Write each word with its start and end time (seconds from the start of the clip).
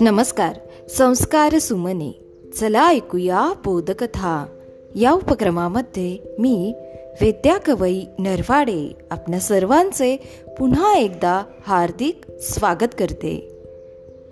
नमस्कार 0.00 0.56
संस्कार 0.88 1.58
सुमने. 1.58 2.20
चला 2.60 2.88
ऐकूया 2.88 3.52
बोधकथा. 3.64 4.46
या 4.94 5.12
उपक्रमामध्ये 5.12 6.36
मी 6.38 6.74
विद्या 7.20 7.58
कवई 7.58 8.02
नरवाडे 8.18 8.94
आपल्या 9.10 9.40
सर्वांचे 9.40 10.16
पुन्हा 10.58 10.94
एकदा 10.94 11.42
हार्दिक 11.66 12.20
स्वागत 12.40 12.88
करते. 12.98 13.62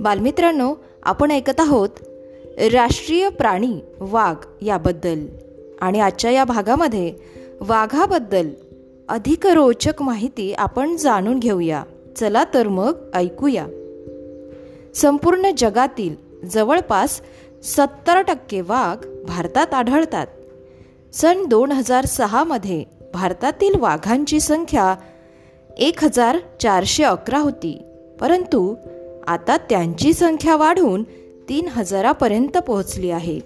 बालमित्रांनो 0.00 0.74
आपण 1.02 1.30
ऐकत 1.30 1.60
आहोत 1.60 1.88
राष्ट्रीय 2.72 3.28
प्राणी 3.28 3.80
वाघ 4.00 4.64
याबद्दल. 4.64 5.26
आणि 5.80 6.00
आजच्या 6.00 6.30
या 6.30 6.44
भागामध्ये 6.44 7.14
वाघाबद्दल 7.60 8.48
अधिक 9.10 9.46
रोचक 9.46 10.02
माहिती 10.02 10.52
आपण 10.52 10.96
जाणून 10.96 11.38
घेऊया. 11.38 11.84
चला 12.16 12.44
तर 12.54 12.68
मग 12.68 12.94
ऐकूया. 13.14 13.66
संपूर्ण 14.94 15.50
जगातील 15.58 16.14
जवळपास 16.46 17.20
सत्तर 17.62 18.22
टक्के 18.22 18.60
वाघ 18.60 19.06
भारतात 19.26 19.74
आढळतात. 19.74 20.26
सन 21.12 21.44
दोन 21.44 21.72
हजार 21.72 22.04
सहामध्ये 22.04 22.84
भारतातील 23.14 23.74
वाघांची 23.78 24.40
संख्या 24.40 24.94
एक 25.78 26.04
हजार 26.04 26.36
चारशे 26.60 27.04
अकरा 27.04 27.38
होती 27.38 27.82
परंतु 28.20 28.74
आता 29.26 29.56
त्यांची 29.56 30.12
संख्या 30.12 30.56
वाढून 30.56 31.02
तीन 31.48 31.68
हजारापर्यंत 31.68 32.58
पोहोचली 32.58 33.10
आहे. 33.10 33.40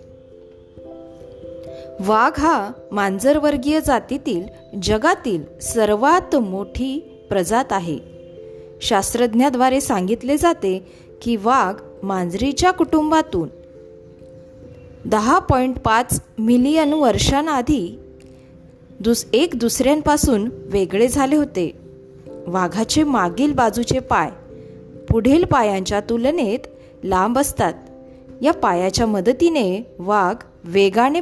वाघ 2.00 2.40
हा 2.40 2.70
मांजरवर्गीय 2.92 3.80
जातीतील 3.80 4.42
जगातील 4.82 5.58
सर्वात 5.62 6.36
मोठी 6.36 6.98
प्रजात 7.28 7.64
आहे. 7.70 7.98
शास्त्रज्ञाद्वारे 8.82 9.80
सांगितले 9.80 10.36
जाते 10.36 10.92
की 11.22 11.36
वाघ 11.36 11.80
मांजरीच्या 12.02 12.70
कुटुंबातून 12.70 13.48
दहा 15.04 15.38
पॉईंट 15.38 15.78
पाच 15.78 16.20
मिलियन 16.38 16.92
वर्षांआधी 16.92 17.98
दुस 19.00 19.26
एक 19.32 19.50
दुसऱ्यांपासून 19.54 20.48
वेगळे 20.52 21.08
झाले 21.08 21.36
होते. 21.36 21.78
वाघाचे 22.46 23.02
मागील 23.02 23.52
बाजूचे 23.52 23.98
पाय 23.98 24.30
पुढील 25.10 25.44
पायांच्या 25.44 26.00
तुलनेत 26.00 26.58
लांब 27.04 27.38
असतात. 27.38 27.74
या 28.42 28.52
पायाच्या 28.52 29.06
मदतीने 29.06 29.96
वाघ 29.98 30.42
वेगाने 30.64 31.20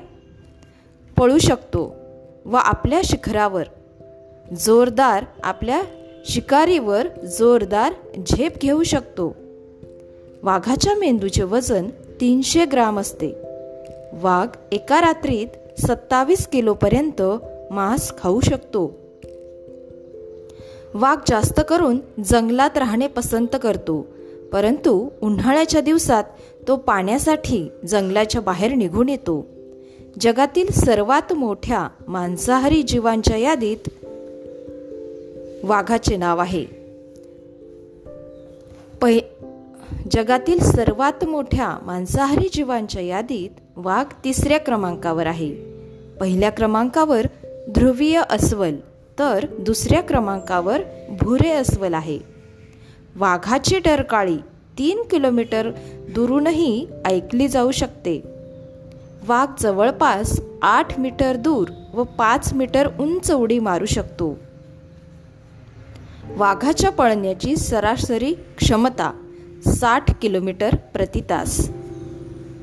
पळू 1.18 1.38
शकतो 1.38 1.96
व 2.44 2.56
आपल्या 2.56 3.00
शिखरावर. 3.05 3.64
जोरदार 4.58 5.24
आपल्या 5.44 5.82
शिकारीवर 6.24 7.06
जोरदार 7.38 7.92
झेप 8.27 8.58
घेऊ 8.58 8.82
शकतो. 8.82 9.36
वाघाच्या 10.42 10.94
मेंदूचे 10.94 11.42
वजन 11.42 11.86
तीनशे 12.20 12.64
ग्राम 12.64 13.00
असते. 13.00 13.34
वाघ 14.12 14.48
एका 14.72 15.00
रात्रीत 15.00 15.80
सत्तावीस 15.80 16.46
किलोपर्यंत 16.46 17.22
मांस 17.70 18.12
खाऊ 18.19 18.41
शकतो. 18.41 18.98
वाघ 20.94 21.19
जास्त 21.28 21.60
करून 21.69 22.00
जंगलात 22.24 22.78
राहणे 22.78 23.06
पसंत 23.06 23.56
करतो 23.62 24.06
परंतु 24.52 25.08
उन्हाळ्याच्या 25.22 25.80
दिवसात 25.80 26.24
तो 26.69 26.76
पाण्यासाठी 26.76 27.69
जंगलाच्या 27.88 28.41
बाहेर 28.41 28.74
निघून 28.74 29.08
येतो. 29.08 29.47
जगातील 30.20 30.70
सर्वात 30.70 31.32
मोठ्या 31.32 31.88
मांसाहारी 32.08 32.82
जीवांच्या 32.82 33.36
यादीत 33.36 33.88
वाघाचे 35.64 36.16
नाव 36.16 36.38
आहे. 36.38 36.64
पै 39.02 39.19
जगातील 40.10 40.58
सर्वात 40.58 41.24
मोठ्या 41.24 41.78
मांसाहारी 41.82 42.48
जीवांच्या 42.52 43.02
यादीत 43.02 43.50
वाघ 43.77 44.12
तिसऱ्या 44.25 44.59
क्रमांकावर 44.59 45.26
आहे. 45.26 45.54
पहिल्या 46.20 46.50
क्रमांकावर 46.50 47.26
ध्रुवीय 47.70 48.22
अस्वल 48.31 48.75
तर 49.19 49.47
दुसऱ्या 49.58 50.00
क्रमांकावर 50.00 50.81
भुरे 51.20 51.50
अस्वल 51.50 51.94
आहे. 51.94 52.19
वाघाची 53.16 53.78
डरकाळी 53.78 54.37
तीन 54.78 55.03
किलोमीटर 55.10 55.70
दुरूनही 56.10 56.87
ऐकली 57.04 57.48
जाऊ 57.48 57.70
शकते. 57.70 58.31
वाघ 59.27 59.49
जवळपास 59.60 60.41
आठ 60.62 60.99
मीटर 60.99 61.37
दूर 61.37 61.69
व 61.94 62.03
पाच 62.03 62.53
मीटर 62.53 62.88
उंच 63.00 63.33
उडी 63.33 63.59
मारू 63.59 63.87
शकतो. 63.87 64.38
वाघाच्या 66.37 66.91
पळण्याची 66.91 67.56
सरासरी 67.56 68.34
क्षमता 68.34 69.12
साठ 69.66 70.21
किलोमीटर 70.22 70.75
प्रति 70.75 71.21
तास. 71.31 71.71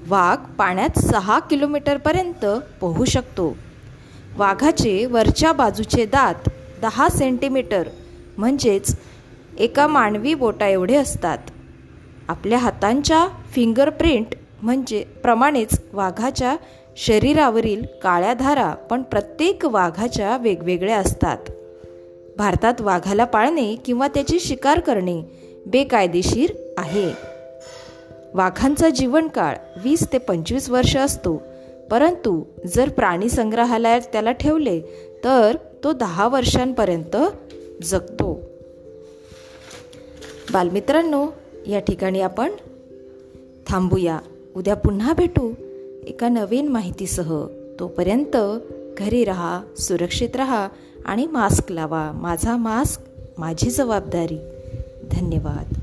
वाघ 0.08 0.52
पाण्यात 0.52 1.00
सहा 1.00 1.40
किलोमीटरपर्यंत 1.40 2.46
पोहू 2.82 3.06
शकतो. 3.06 3.56
वाघाचे 4.38 5.06
वरच्या 5.06 5.54
बाजूचे 5.54 6.06
दात 6.06 6.50
दहा 6.82 7.10
सेंटीमीटर 7.10 7.88
म्हणजेच 8.38 8.96
एका 9.60 9.88
मानवी 9.88 10.34
बोटा 10.34 10.68
एवढे 10.68 10.96
असतात. 10.96 11.38
आपल्या 12.28 12.58
हातांच्या 12.58 13.28
फिंगरप्रिंट 13.52 14.36
म्हणजे 14.62 15.04
प्रमाणेच 15.04 15.80
वाघाच्या 15.94 16.56
शरीरावरील 16.98 17.84
काळ्या 18.04 18.34
धारा 18.34 18.74
पण 18.74 19.02
प्रत्येक 19.02 19.66
वाघाच्या 19.66 20.38
वेगवेगळ्या 20.38 20.98
असतात. 20.98 21.38
भारतात 22.38 22.82
वाघाला 22.82 23.26
पाळणे 23.26 23.76
किंवा 23.76 24.08
त्याची 24.08 24.40
शिकार 24.40 24.80
करणे 24.80 25.22
बेकायदेशीर 25.66 26.52
आहे. 26.78 27.12
वाघांचा 28.34 28.90
जीवनकाळ 28.90 29.56
वीस 29.84 30.08
ते 30.14 30.18
पंचवीस 30.18 30.70
वर्ष 30.70 30.98
असतो. 30.98 31.44
परंतु 31.92 32.44
जर 32.68 32.90
प्राणी 32.90 33.30
संग्रहालयात 33.30 34.02
त्याला 34.02 34.32
ठेवले 34.32 34.82
तर 35.24 35.56
तो 35.84 35.94
दहा 35.94 36.28
वर्षांपर्यंत 36.28 37.16
जगतो. 37.84 38.42
बालमित्रांनो 40.54 41.28
या 41.68 41.80
ठिकाणी 41.80 42.22
आपण 42.22 42.52
थांबूया. 43.68 44.20
उद्या 44.56 44.76
पुन्हा 44.76 45.14
भेटू 45.14 45.54
एका 46.08 46.30
नवीन 46.30 46.68
माहितीसह. 46.68 47.46
तोपर्यंत 47.80 48.38
घरी 49.00 49.24
राहा 49.24 49.62
सुरक्षित 49.78 50.36
राहा 50.36 50.68
आणि 51.06 51.28
मास्क 51.28 51.72
लावा. 51.72 52.12
माझा 52.12 52.58
मास्क 52.58 53.02
माझी 53.38 53.70
जबाबदारी. 53.70 54.38
धन्यवाद. 55.12 55.79